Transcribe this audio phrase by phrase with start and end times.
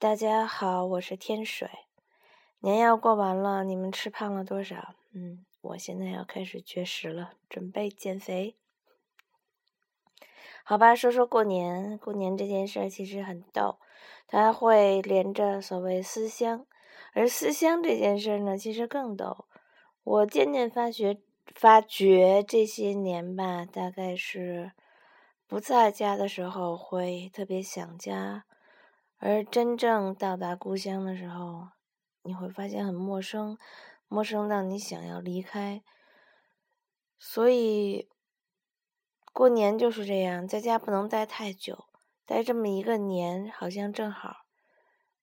[0.00, 1.68] 大家好，我是天水。
[2.60, 4.94] 年要过完了，你们吃胖了多少？
[5.12, 8.54] 嗯，我现在要开始绝食了，准备减肥。
[10.62, 11.98] 好吧，说说过年。
[11.98, 13.80] 过年这件事儿其实很逗，
[14.28, 16.64] 它会连着所谓思乡，
[17.12, 19.46] 而思乡这件事儿呢，其实更逗。
[20.04, 21.20] 我渐渐发觉，
[21.56, 24.70] 发觉这些年吧，大概是
[25.48, 28.44] 不在家的时候会特别想家。
[29.20, 31.68] 而真正到达故乡的时候，
[32.22, 33.58] 你会发现很陌生，
[34.06, 35.82] 陌生到你想要离开。
[37.18, 38.08] 所以，
[39.32, 41.86] 过年就是这样，在家不能待太久，
[42.24, 44.44] 待这么一个年，好像正好，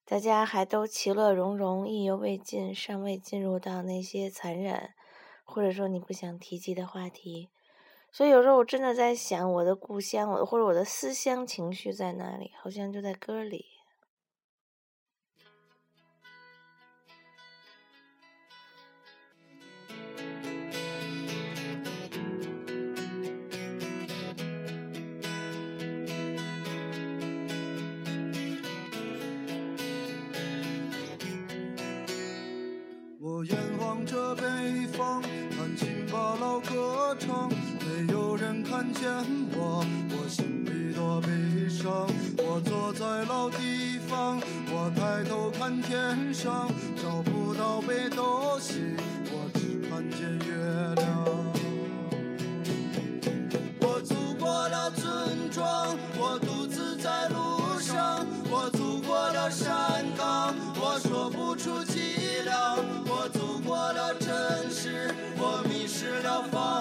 [0.04, 4.90] 大家还都其乐融融，意犹未尽，尚未进入到那些残忍，
[5.42, 7.48] 或者说你不想提及的话题。
[8.12, 12.52] 所以有时候我真的在想，我的故乡，我或者我的思乡情绪在哪里？
[12.60, 13.75] 好像就在歌里。
[34.06, 34.42] 着北
[34.96, 39.10] 方，弹琴把老歌唱，没有人看见
[39.52, 41.28] 我，我心里多悲
[41.68, 42.06] 伤。
[42.38, 44.40] 我坐在老地方，
[44.70, 46.70] 我抬头看天上，
[47.02, 48.96] 找不到北斗星，
[49.32, 50.54] 我只看见月
[50.94, 51.26] 亮。
[53.80, 59.95] 我走过了村庄，我独自在路上，我走过了山
[63.92, 66.75] 了真实，我迷失了方向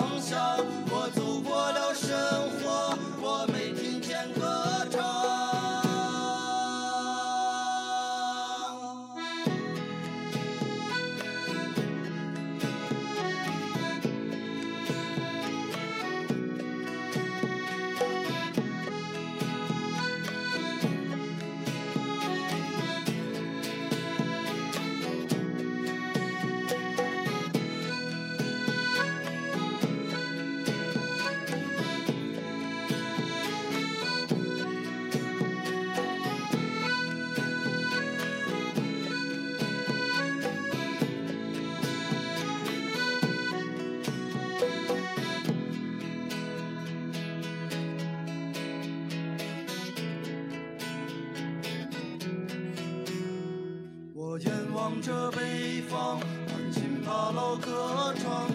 [54.86, 58.48] 望着北方，弹琴把老歌唱，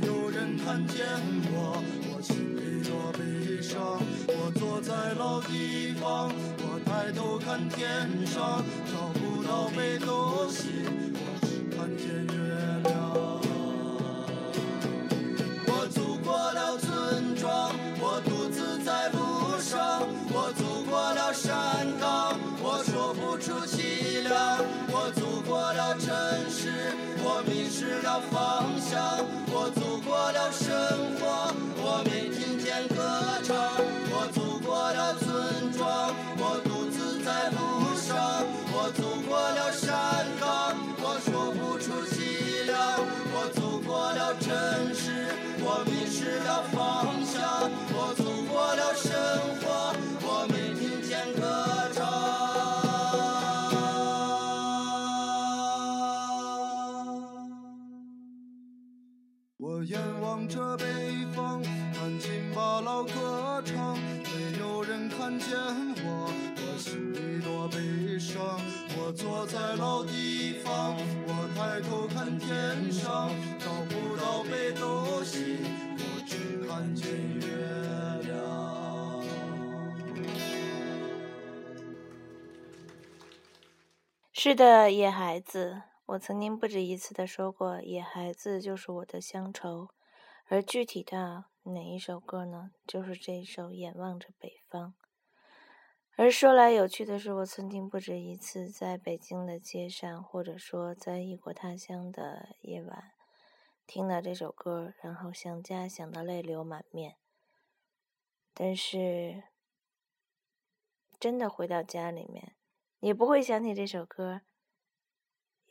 [0.00, 1.04] 没有人看见
[1.52, 1.76] 我，
[2.08, 4.00] 我心里多悲伤。
[4.26, 10.72] 我坐在老地方，我抬头看天上，找不到北斗星，
[25.04, 25.34] 我走。
[25.46, 26.08] 过了城
[26.48, 26.72] 市，
[27.22, 29.20] 我迷失了方向。
[29.52, 30.72] 我走过了生
[31.20, 32.02] 活，我
[59.86, 60.84] 眼望着北
[61.34, 61.62] 方，
[61.92, 65.58] 弹琴把老歌唱，没有人看见
[66.02, 68.58] 我，我心里多悲伤。
[68.96, 70.96] 我坐在老地方，
[71.26, 75.58] 我抬头看天上，找不到北斗星，
[75.98, 77.06] 我只看见
[77.40, 77.44] 月
[78.22, 79.22] 亮。
[84.32, 85.82] 是的，野孩子。
[86.06, 89.88] 我曾经不止一次的说过，野孩子就是我的乡愁，
[90.44, 92.72] 而具体到哪一首歌呢？
[92.86, 94.90] 就是这一首《眼望着北方》。
[96.16, 103.12] 而说来有趣的是，我曾经不止一次在北京的街上，或者说在异国他乡的夜晚，
[103.86, 107.16] 听到这首歌，然后想家想得泪流满面。
[108.52, 109.44] 但是，
[111.18, 112.54] 真的回到家里面，
[113.00, 114.42] 也不会想起这首歌。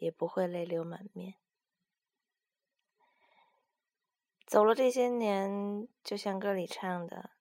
[0.04, 1.36] 也不会泪流满面。
[4.46, 7.32] 走了这些年，就像歌里唱的，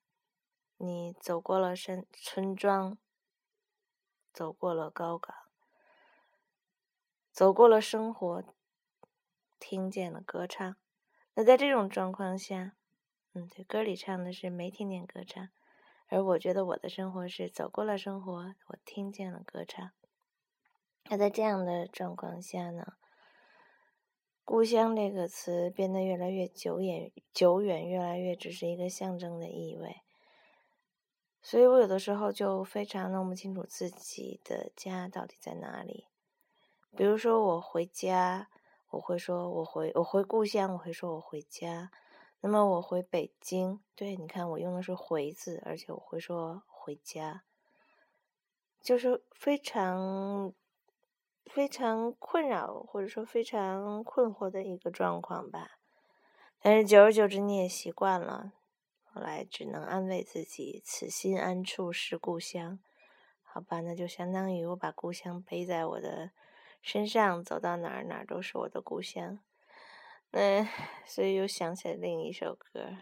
[0.77, 2.97] 你走过了山村庄，
[4.33, 5.37] 走过了高岗，
[7.33, 8.45] 走过了生活，
[9.59, 10.77] 听见了歌唱。
[11.35, 12.77] 那在这种状况下，
[13.33, 15.49] 嗯，对，歌里唱的是没听见歌唱，
[16.07, 19.91] 而我觉得我的生活是走过了生活，我听见了歌唱。
[21.09, 22.95] 那在这样的状况下呢，
[24.45, 30.03] 故乡这个词变得越来越久远，久远，越来越只是一个象征的意味。
[31.43, 36.07] 所以我有的时候就非常弄不清楚自己的家到底在哪里。
[36.97, 38.49] 比如说我回家，
[38.91, 41.91] 我会说我回我回故乡，我会说我回家。
[42.41, 47.45] 那么我回北京，对，你看我用的是“回”字，而且我会说回家，
[48.81, 50.53] 就是非常
[51.47, 55.79] 非常困扰或者说非常困惑的一个状况吧。
[56.61, 58.53] 但是久而久之你也习惯了。
[59.05, 62.79] 后来只能安慰自己：“此心安处是故乡。”
[63.45, 66.31] 好吧，那就相当于我把故乡背在我的
[66.81, 69.39] 身上，走到哪儿哪儿都是我的故乡。
[70.31, 70.67] 那
[71.05, 72.97] 所以又想起来另一首歌。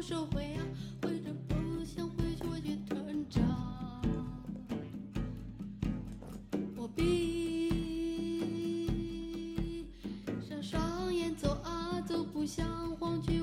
[0.00, 0.64] 手挥啊，
[1.02, 3.42] 挥着不想回去，我去成长。
[6.74, 8.24] 我闭
[10.48, 13.39] 上双眼走啊走，不想回去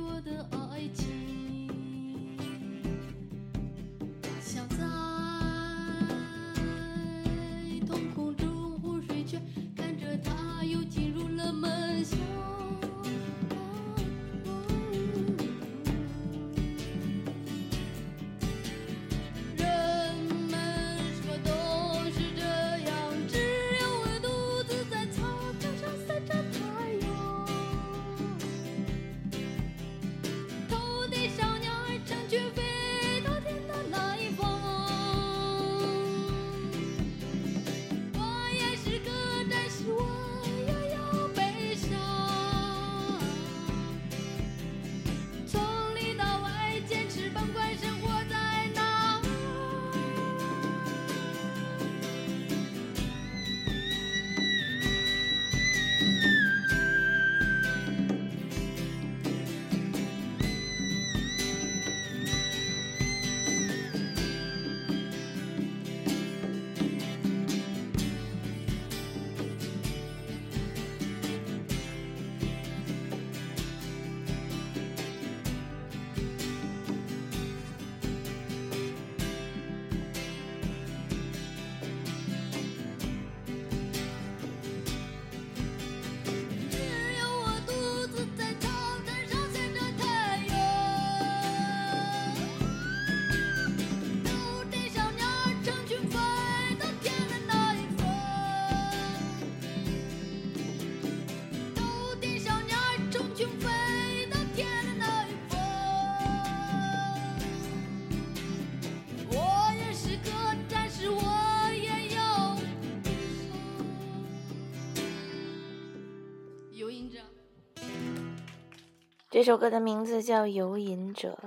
[119.38, 121.38] 这首歌的名字叫《游吟者》，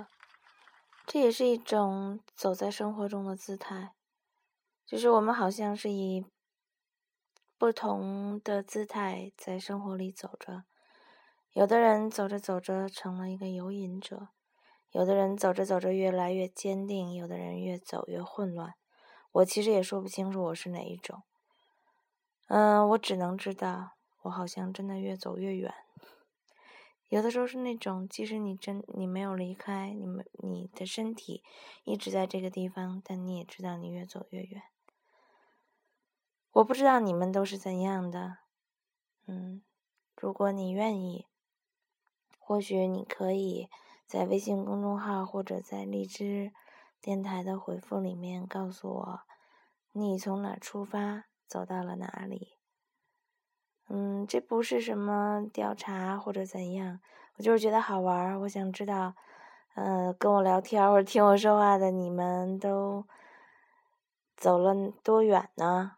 [1.05, 3.91] 这也是一种走在生活中的姿态，
[4.85, 6.25] 就是我们好像是以
[7.57, 10.63] 不同的姿态在生活里走着。
[11.51, 14.29] 有的人走着走着成了一个游吟者，
[14.91, 18.75] 有的人走着走着越来越坚定，有的人越走越混乱。
[19.33, 21.23] 我其实也说不清楚我是哪一种。
[22.47, 25.73] 嗯，我只能知道，我好像真的越走越远。
[27.11, 31.43] 有的时候是那种，即使你真你没有离开，你们你的身体
[31.83, 34.63] 一直在这个地方，但你也知道你越走越远。
[36.53, 38.37] 我不知道你们都是怎样的，
[39.27, 39.61] 嗯，
[40.15, 41.27] 如果你愿意，
[42.39, 43.67] 或许你可以
[44.07, 46.53] 在微信公众号或者在荔枝
[47.01, 49.19] 电台的回复里面告诉我，
[49.91, 52.60] 你从哪出发，走到了哪里。
[53.93, 57.01] 嗯，这不是什么调查或者怎样，
[57.35, 58.39] 我就是觉得好玩儿。
[58.39, 59.15] 我想知道，
[59.75, 63.05] 呃，跟我聊天或者听我说话的你们都
[64.37, 65.97] 走了多远呢？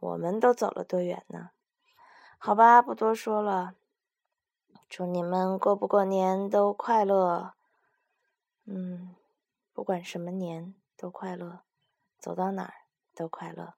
[0.00, 1.50] 我们都走了多远呢？
[2.38, 3.74] 好吧，不多说了。
[4.88, 7.54] 祝你们过不过年都快乐。
[8.64, 9.14] 嗯，
[9.72, 11.60] 不管什么年都快乐，
[12.18, 12.74] 走到哪儿
[13.14, 13.74] 都快乐。